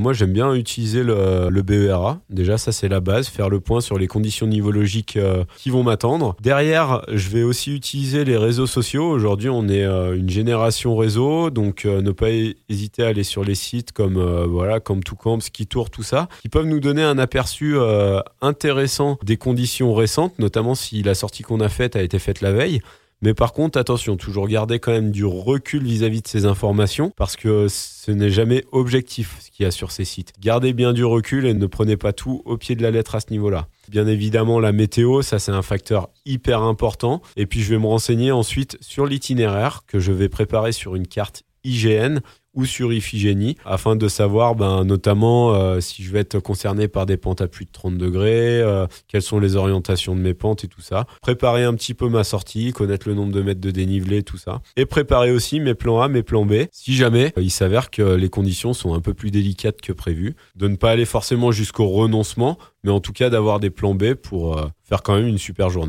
[0.00, 2.20] Moi, j'aime bien utiliser le, BERA.
[2.30, 3.28] Déjà, ça, c'est la base.
[3.28, 6.36] Faire le point sur les conditions nivologiques euh, qui vont m'attendre.
[6.40, 9.10] Derrière, je vais aussi utiliser les réseaux sociaux.
[9.10, 11.50] Aujourd'hui, on est euh, une génération réseau.
[11.50, 12.30] Donc, euh, ne pas
[12.70, 16.80] hésiter à aller sur les sites comme, voilà, comme Tour, tout ça, qui peuvent nous
[16.80, 17.76] donner un aperçu
[18.40, 22.52] intéressant des conditions récentes, notamment si la sortie qu'on a faite a été faite la
[22.52, 22.80] veille.
[23.22, 27.36] Mais par contre, attention, toujours garder quand même du recul vis-à-vis de ces informations parce
[27.36, 30.32] que ce n'est jamais objectif ce qu'il y a sur ces sites.
[30.40, 33.20] Gardez bien du recul et ne prenez pas tout au pied de la lettre à
[33.20, 33.68] ce niveau-là.
[33.90, 37.20] Bien évidemment, la météo, ça c'est un facteur hyper important.
[37.36, 41.06] Et puis je vais me renseigner ensuite sur l'itinéraire que je vais préparer sur une
[41.06, 42.20] carte IGN
[42.54, 47.06] ou sur Iphigénie afin de savoir ben, notamment euh, si je vais être concerné par
[47.06, 50.64] des pentes à plus de 30 degrés, euh, quelles sont les orientations de mes pentes
[50.64, 51.06] et tout ça.
[51.22, 54.62] Préparer un petit peu ma sortie, connaître le nombre de mètres de dénivelé, tout ça.
[54.76, 58.02] Et préparer aussi mes plans A, mes plans B, si jamais euh, il s'avère que
[58.02, 60.34] les conditions sont un peu plus délicates que prévu.
[60.56, 64.14] De ne pas aller forcément jusqu'au renoncement, mais en tout cas d'avoir des plans B
[64.14, 65.88] pour faire quand même une super journée.